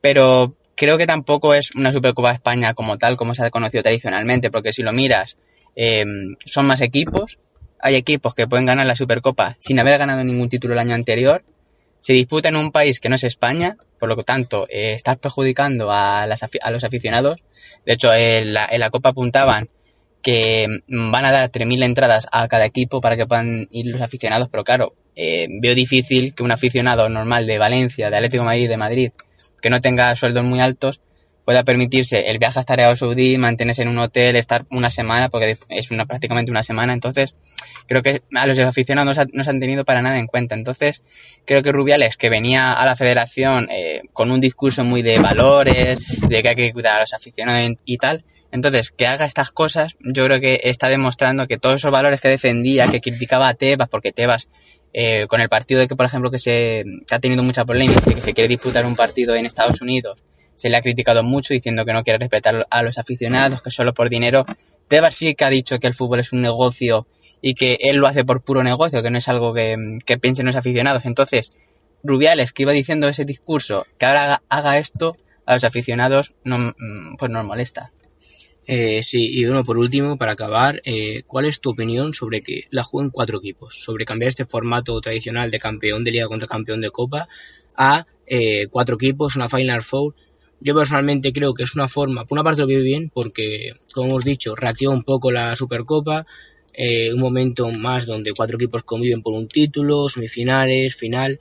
pero 0.00 0.56
creo 0.74 0.98
que 0.98 1.06
tampoco 1.06 1.54
es 1.54 1.74
una 1.74 1.92
Supercopa 1.92 2.28
de 2.28 2.34
España 2.34 2.74
como 2.74 2.98
tal, 2.98 3.16
como 3.16 3.34
se 3.34 3.44
ha 3.44 3.50
conocido 3.50 3.82
tradicionalmente, 3.82 4.50
porque 4.50 4.72
si 4.72 4.82
lo 4.82 4.92
miras, 4.92 5.36
eh, 5.76 6.04
son 6.44 6.66
más 6.66 6.80
equipos. 6.80 7.38
Hay 7.78 7.96
equipos 7.96 8.34
que 8.34 8.46
pueden 8.46 8.66
ganar 8.66 8.86
la 8.86 8.96
Supercopa 8.96 9.56
sin 9.58 9.78
haber 9.78 9.98
ganado 9.98 10.22
ningún 10.24 10.48
título 10.48 10.74
el 10.74 10.80
año 10.80 10.94
anterior. 10.94 11.44
Se 11.98 12.12
disputa 12.12 12.48
en 12.48 12.56
un 12.56 12.72
país 12.72 13.00
que 13.00 13.08
no 13.08 13.14
es 13.16 13.24
España, 13.24 13.76
por 13.98 14.08
lo 14.08 14.16
tanto, 14.22 14.66
eh, 14.70 14.92
estás 14.92 15.18
perjudicando 15.18 15.90
a, 15.90 16.22
a, 16.22 16.70
los 16.70 16.84
aficionados. 16.84 17.36
De 17.84 17.92
hecho, 17.92 18.12
en 18.12 18.54
la, 18.54 18.66
en 18.70 18.80
la 18.80 18.90
Copa 18.90 19.10
apuntaban 19.10 19.68
que 20.22 20.66
van 20.88 21.24
a 21.24 21.30
dar 21.30 21.50
3.000 21.50 21.82
entradas 21.82 22.26
a 22.30 22.46
cada 22.48 22.66
equipo 22.66 23.00
para 23.00 23.16
que 23.16 23.26
puedan 23.26 23.68
ir 23.70 23.86
los 23.86 24.00
aficionados, 24.00 24.48
pero 24.50 24.64
claro, 24.64 24.94
eh, 25.16 25.48
veo 25.60 25.74
difícil 25.74 26.34
que 26.34 26.42
un 26.42 26.52
aficionado 26.52 27.08
normal 27.08 27.46
de 27.46 27.58
Valencia, 27.58 28.10
de 28.10 28.16
Atlético 28.16 28.44
Madrid, 28.44 28.68
de 28.68 28.76
Madrid, 28.76 29.10
que 29.60 29.70
no 29.70 29.80
tenga 29.80 30.14
sueldos 30.16 30.44
muy 30.44 30.60
altos, 30.60 31.00
pueda 31.44 31.64
permitirse 31.64 32.30
el 32.30 32.38
viaje 32.38 32.58
hasta 32.58 32.74
Arabia 32.74 32.94
Saudí, 32.96 33.38
mantenerse 33.38 33.82
en 33.82 33.88
un 33.88 33.98
hotel, 33.98 34.36
estar 34.36 34.66
una 34.70 34.90
semana, 34.90 35.28
porque 35.28 35.58
es 35.68 35.90
una, 35.90 36.06
prácticamente 36.06 36.50
una 36.50 36.62
semana. 36.62 36.92
Entonces, 36.92 37.34
creo 37.86 38.02
que 38.02 38.22
a 38.36 38.46
los 38.46 38.58
aficionados 38.58 39.18
no 39.32 39.44
se, 39.44 39.50
han 39.50 39.60
tenido 39.60 39.84
para 39.84 40.02
nada 40.02 40.18
en 40.18 40.26
cuenta. 40.26 40.54
Entonces, 40.54 41.02
creo 41.46 41.62
que 41.62 41.72
Rubiales, 41.72 42.16
que 42.16 42.30
venía 42.30 42.72
a 42.72 42.86
la 42.86 42.94
federación 42.94 43.68
eh, 43.70 44.02
con 44.12 44.30
un 44.30 44.40
discurso 44.40 44.84
muy 44.84 45.02
de 45.02 45.18
valores, 45.18 46.00
de 46.28 46.42
que 46.42 46.48
hay 46.50 46.56
que 46.56 46.72
cuidar 46.72 46.96
a 46.96 47.00
los 47.00 47.14
aficionados 47.14 47.76
y 47.84 47.98
tal, 47.98 48.24
entonces, 48.52 48.90
que 48.90 49.06
haga 49.06 49.26
estas 49.26 49.52
cosas, 49.52 49.96
yo 50.00 50.24
creo 50.24 50.40
que 50.40 50.60
está 50.64 50.88
demostrando 50.88 51.46
que 51.46 51.56
todos 51.56 51.76
esos 51.76 51.92
valores 51.92 52.20
que 52.20 52.28
defendía, 52.28 52.88
que 52.88 53.00
criticaba 53.00 53.48
a 53.48 53.54
Tebas, 53.54 53.88
porque 53.88 54.12
Tebas, 54.12 54.48
eh, 54.92 55.26
con 55.28 55.40
el 55.40 55.48
partido 55.48 55.80
de 55.80 55.88
que, 55.88 55.96
por 55.96 56.06
ejemplo, 56.06 56.30
que 56.30 56.38
se 56.38 56.84
ha 57.10 57.18
tenido 57.18 57.42
mucha 57.42 57.64
polémica, 57.64 58.00
que 58.00 58.20
se 58.20 58.34
quiere 58.34 58.48
disputar 58.48 58.86
un 58.86 58.96
partido 58.96 59.34
en 59.34 59.46
Estados 59.46 59.80
Unidos, 59.80 60.18
se 60.60 60.68
le 60.68 60.76
ha 60.76 60.82
criticado 60.82 61.22
mucho 61.22 61.54
diciendo 61.54 61.86
que 61.86 61.94
no 61.94 62.02
quiere 62.04 62.18
respetar 62.18 62.66
a 62.68 62.82
los 62.82 62.98
aficionados, 62.98 63.62
que 63.62 63.70
solo 63.70 63.94
por 63.94 64.10
dinero. 64.10 64.44
Tebas 64.88 65.14
sí 65.14 65.34
que 65.34 65.44
ha 65.46 65.50
dicho 65.50 65.78
que 65.78 65.86
el 65.86 65.94
fútbol 65.94 66.20
es 66.20 66.32
un 66.32 66.42
negocio 66.42 67.06
y 67.40 67.54
que 67.54 67.78
él 67.80 67.96
lo 67.96 68.06
hace 68.06 68.26
por 68.26 68.42
puro 68.42 68.62
negocio, 68.62 69.02
que 69.02 69.10
no 69.10 69.16
es 69.16 69.28
algo 69.28 69.54
que, 69.54 69.78
piensen 70.20 70.44
los 70.44 70.56
aficionados. 70.56 71.06
Entonces, 71.06 71.52
Rubiales, 72.02 72.52
que 72.52 72.64
iba 72.64 72.72
diciendo 72.72 73.08
ese 73.08 73.24
discurso, 73.24 73.86
que 73.98 74.04
ahora 74.04 74.42
haga, 74.50 74.76
esto, 74.76 75.16
a 75.46 75.54
los 75.54 75.64
aficionados 75.64 76.34
no, 76.44 76.58
mm, 76.58 77.16
pues 77.18 77.30
nos 77.30 77.44
molesta. 77.44 77.90
Eh, 78.72 79.02
sí, 79.02 79.26
y 79.36 79.44
bueno, 79.46 79.64
por 79.64 79.78
último, 79.78 80.16
para 80.16 80.30
acabar, 80.30 80.80
eh, 80.84 81.24
¿cuál 81.26 81.44
es 81.46 81.60
tu 81.60 81.70
opinión 81.70 82.14
sobre 82.14 82.40
que 82.40 82.68
la 82.70 82.84
jueguen 82.84 83.10
cuatro 83.10 83.38
equipos? 83.38 83.74
Sobre 83.74 84.04
cambiar 84.04 84.28
este 84.28 84.44
formato 84.44 85.00
tradicional 85.00 85.50
de 85.50 85.58
campeón 85.58 86.04
de 86.04 86.12
liga 86.12 86.28
contra 86.28 86.46
campeón 86.46 86.80
de 86.80 86.90
copa 86.90 87.28
a 87.76 88.06
eh, 88.28 88.68
cuatro 88.70 88.94
equipos, 88.94 89.34
una 89.34 89.48
Final 89.48 89.82
Four. 89.82 90.14
Yo 90.60 90.76
personalmente 90.76 91.32
creo 91.32 91.52
que 91.52 91.64
es 91.64 91.74
una 91.74 91.88
forma, 91.88 92.24
por 92.26 92.36
una 92.36 92.44
parte 92.44 92.60
lo 92.60 92.68
veo 92.68 92.84
bien, 92.84 93.10
porque, 93.12 93.74
como 93.92 94.10
hemos 94.10 94.24
dicho, 94.24 94.54
reactiva 94.54 94.94
un 94.94 95.02
poco 95.02 95.32
la 95.32 95.56
Supercopa, 95.56 96.24
un 97.12 97.18
momento 97.18 97.68
más 97.70 98.06
donde 98.06 98.32
cuatro 98.32 98.56
equipos 98.56 98.84
conviven 98.84 99.22
por 99.22 99.34
un 99.34 99.48
título, 99.48 100.08
semifinales, 100.08 100.94
final 100.94 101.40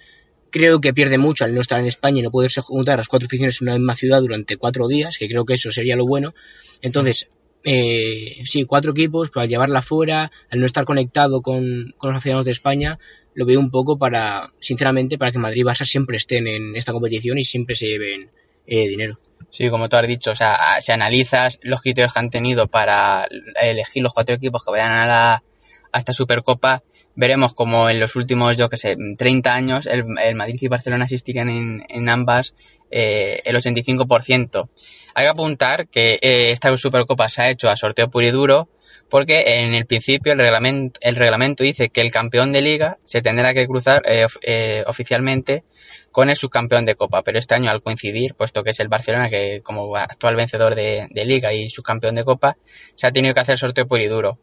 creo 0.51 0.81
que 0.81 0.93
pierde 0.93 1.17
mucho 1.17 1.45
al 1.45 1.53
no 1.53 1.61
estar 1.61 1.79
en 1.79 1.85
España 1.85 2.19
y 2.19 2.23
no 2.23 2.31
poderse 2.31 2.61
juntar 2.61 2.97
las 2.97 3.07
cuatro 3.07 3.27
aficiones 3.27 3.61
en 3.61 3.69
una 3.69 3.77
misma 3.77 3.95
ciudad 3.95 4.21
durante 4.21 4.57
cuatro 4.57 4.87
días, 4.87 5.17
que 5.17 5.27
creo 5.27 5.45
que 5.45 5.55
eso 5.55 5.71
sería 5.71 5.95
lo 5.95 6.05
bueno. 6.05 6.33
Entonces, 6.81 7.29
eh, 7.63 8.41
sí, 8.45 8.65
cuatro 8.65 8.91
equipos, 8.91 9.29
pero 9.29 9.41
al 9.41 9.49
llevarla 9.49 9.81
fuera, 9.81 10.31
al 10.49 10.59
no 10.59 10.65
estar 10.65 10.85
conectado 10.85 11.41
con, 11.41 11.93
los 12.01 12.15
aficionados 12.15 12.45
de 12.45 12.51
España, 12.51 12.97
lo 13.33 13.45
veo 13.45 13.59
un 13.59 13.69
poco 13.69 13.97
para, 13.97 14.51
sinceramente, 14.59 15.17
para 15.17 15.31
que 15.31 15.39
Madrid 15.39 15.61
y 15.61 15.65
Barça 15.65 15.85
siempre 15.85 16.17
estén 16.17 16.47
en 16.47 16.75
esta 16.75 16.93
competición 16.93 17.37
y 17.37 17.43
siempre 17.43 17.75
se 17.75 17.87
lleven 17.87 18.31
eh, 18.65 18.87
dinero. 18.87 19.19
Sí, 19.51 19.69
como 19.69 19.89
tú 19.89 19.97
has 19.97 20.07
dicho, 20.07 20.31
o 20.31 20.35
sea, 20.35 20.57
si 20.79 20.91
analizas 20.91 21.59
los 21.63 21.81
criterios 21.81 22.13
que 22.13 22.19
han 22.19 22.29
tenido 22.29 22.67
para 22.67 23.27
elegir 23.61 24.03
los 24.03 24.13
cuatro 24.13 24.35
equipos 24.35 24.63
que 24.63 24.71
vayan 24.71 24.91
a, 24.91 25.07
la, 25.07 25.43
a 25.91 25.97
esta 25.97 26.13
Supercopa, 26.13 26.83
veremos 27.19 27.53
como 27.53 27.89
en 27.89 27.99
los 27.99 28.15
últimos, 28.15 28.55
yo 28.55 28.69
que 28.69 28.77
sé, 28.77 28.95
30 29.17 29.53
años, 29.53 29.85
el, 29.87 30.05
Madrid 30.35 30.57
y 30.61 30.67
Barcelona 30.69 31.03
asistirían 31.03 31.49
en, 31.49 31.85
en 31.89 32.07
ambas 32.07 32.53
eh, 32.91 33.41
el 33.43 33.57
85%. 33.57 34.69
Hay 35.15 35.25
que 35.25 35.29
apuntar 35.29 35.89
que 35.89 36.17
eh, 36.21 36.51
esta 36.51 36.75
Supercopa 36.77 37.27
se 37.27 37.41
ha 37.41 37.49
hecho 37.49 37.69
a 37.69 37.75
sorteo 37.75 38.09
puro 38.09 38.25
y 38.25 38.31
duro, 38.31 38.69
porque 39.09 39.59
en 39.59 39.73
el 39.73 39.85
principio 39.85 40.31
el 40.31 40.39
reglamento, 40.39 40.97
el 41.03 41.17
reglamento 41.17 41.65
dice 41.65 41.89
que 41.89 41.99
el 41.99 42.11
campeón 42.11 42.53
de 42.53 42.61
liga 42.61 42.99
se 43.03 43.21
tendrá 43.21 43.53
que 43.53 43.67
cruzar 43.67 44.01
eh, 44.05 44.25
eh 44.43 44.85
oficialmente 44.87 45.65
con 46.11 46.29
el 46.29 46.35
subcampeón 46.35 46.85
de 46.85 46.95
Copa, 46.95 47.23
pero 47.23 47.39
este 47.39 47.55
año 47.55 47.69
al 47.69 47.81
coincidir, 47.81 48.33
puesto 48.35 48.63
que 48.63 48.71
es 48.71 48.79
el 48.79 48.87
Barcelona 48.87 49.29
que 49.29 49.61
como 49.63 49.95
actual 49.95 50.35
vencedor 50.35 50.75
de, 50.75 51.07
Liga 51.13 51.53
y 51.53 51.69
subcampeón 51.69 52.15
de 52.15 52.23
Copa, 52.23 52.57
se 52.95 53.07
ha 53.07 53.11
tenido 53.11 53.33
que 53.33 53.39
hacer 53.39 53.57
sorteo 53.57 53.87
puro 53.87 54.01
y 54.01 54.07
duro. 54.07 54.39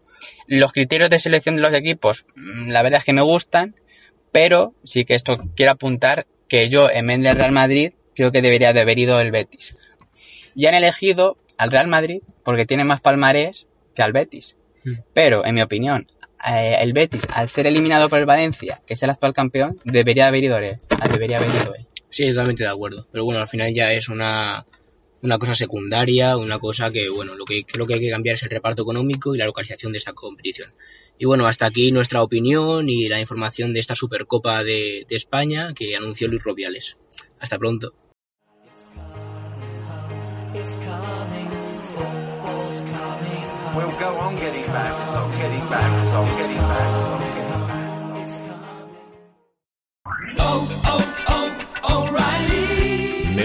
Los 0.46 0.72
criterios 0.72 1.10
de 1.10 1.18
selección 1.18 1.56
de 1.56 1.62
los 1.62 1.74
equipos, 1.74 2.26
mm, 2.36 2.68
la 2.70 2.82
verdad 2.82 2.98
es 2.98 3.04
que 3.04 3.12
me 3.12 3.22
gustan, 3.22 3.74
pero 4.32 4.74
sí 4.84 5.04
que 5.04 5.14
esto 5.14 5.38
quiero 5.54 5.72
apuntar 5.72 6.26
que 6.48 6.68
yo 6.68 6.90
en 6.90 7.06
vez 7.06 7.20
del 7.22 7.36
Real 7.36 7.52
Madrid 7.52 7.92
creo 8.14 8.32
que 8.32 8.42
debería 8.42 8.72
de 8.72 8.80
haber 8.80 8.98
ido 8.98 9.20
el 9.20 9.30
Betis. 9.30 9.76
Y 10.54 10.66
han 10.66 10.74
elegido 10.74 11.36
al 11.58 11.70
Real 11.70 11.88
Madrid 11.88 12.22
porque 12.44 12.66
tiene 12.66 12.84
más 12.84 13.00
palmarés 13.00 13.68
que 13.94 14.02
al 14.02 14.12
Betis. 14.12 14.56
Hmm. 14.84 15.00
Pero, 15.12 15.44
en 15.44 15.54
mi 15.54 15.62
opinión, 15.62 16.06
eh, 16.44 16.76
el 16.80 16.92
Betis, 16.92 17.26
al 17.32 17.48
ser 17.48 17.66
eliminado 17.66 18.08
por 18.08 18.18
el 18.18 18.26
Valencia, 18.26 18.80
que 18.86 18.94
es 18.94 19.02
el 19.02 19.10
actual 19.10 19.34
campeón, 19.34 19.76
debería 19.84 20.28
haber 20.28 20.44
ido 20.44 20.58
él. 20.58 20.76
Debería 21.12 21.38
haber 21.38 21.48
ido. 21.50 21.74
Sí, 22.08 22.28
totalmente 22.28 22.64
de 22.64 22.70
acuerdo. 22.70 23.06
Pero 23.10 23.24
bueno, 23.24 23.40
al 23.40 23.48
final 23.48 23.72
ya 23.74 23.92
es 23.92 24.08
una, 24.08 24.66
una 25.22 25.38
cosa 25.38 25.54
secundaria, 25.54 26.36
una 26.36 26.58
cosa 26.58 26.90
que, 26.90 27.08
bueno, 27.08 27.34
lo 27.34 27.44
que 27.44 27.64
creo 27.64 27.86
que 27.86 27.94
hay 27.94 28.00
que 28.00 28.10
cambiar 28.10 28.34
es 28.34 28.42
el 28.42 28.50
reparto 28.50 28.82
económico 28.82 29.34
y 29.34 29.38
la 29.38 29.46
localización 29.46 29.92
de 29.92 29.98
esta 29.98 30.12
competición. 30.12 30.72
Y 31.18 31.24
bueno, 31.24 31.46
hasta 31.46 31.66
aquí 31.66 31.92
nuestra 31.92 32.22
opinión 32.22 32.88
y 32.88 33.08
la 33.08 33.20
información 33.20 33.72
de 33.72 33.80
esta 33.80 33.94
Supercopa 33.94 34.62
de, 34.62 35.06
de 35.08 35.16
España 35.16 35.72
que 35.74 35.96
anunció 35.96 36.28
Luis 36.28 36.44
Robiales. 36.44 36.98
Hasta 37.40 37.58
pronto. 37.58 37.94
We'll 43.76 43.90
go 43.98 44.18
on 44.20 44.36
getting 44.36 44.64
back, 44.68 45.14
on 45.14 45.30
getting 45.32 45.68
back, 45.68 46.14
on 46.14 46.26
getting 46.38 46.56
back, 46.56 46.94
on 46.94 47.06
getting 47.08 47.20
back. 47.20 47.25